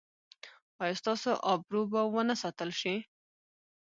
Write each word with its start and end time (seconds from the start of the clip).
ایا 0.81 0.93
ستاسو 1.01 1.31
ابرو 1.53 1.81
به 1.91 2.01
و 2.13 2.15
نه 2.29 2.35
ساتل 2.41 2.69
شي؟ 2.79 2.95